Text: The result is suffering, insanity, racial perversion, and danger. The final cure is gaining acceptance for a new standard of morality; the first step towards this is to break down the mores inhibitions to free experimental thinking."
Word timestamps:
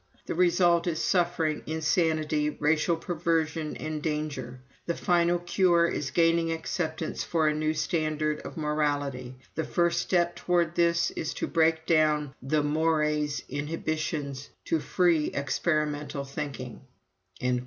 The 0.25 0.33
result 0.33 0.87
is 0.87 0.97
suffering, 0.97 1.61
insanity, 1.67 2.49
racial 2.49 2.95
perversion, 2.95 3.77
and 3.77 4.01
danger. 4.01 4.59
The 4.87 4.95
final 4.95 5.37
cure 5.37 5.85
is 5.87 6.09
gaining 6.09 6.51
acceptance 6.51 7.23
for 7.23 7.47
a 7.47 7.53
new 7.53 7.75
standard 7.75 8.39
of 8.39 8.57
morality; 8.57 9.35
the 9.53 9.63
first 9.63 10.01
step 10.01 10.35
towards 10.35 10.75
this 10.75 11.11
is 11.11 11.35
to 11.35 11.45
break 11.45 11.85
down 11.85 12.33
the 12.41 12.63
mores 12.63 13.43
inhibitions 13.47 14.49
to 14.65 14.79
free 14.79 15.27
experimental 15.35 16.23
thinking." 16.25 16.81